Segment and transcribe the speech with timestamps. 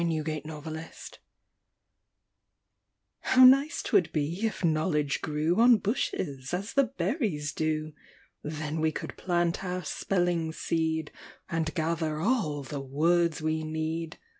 [0.03, 1.19] EASY KNOWLEDGE
[3.19, 7.93] How nice 'twould be if knowledge grew On bushes, as the berries do!
[8.41, 11.11] Then we could plant our spelling seed,
[11.49, 14.17] And gather all the words we need.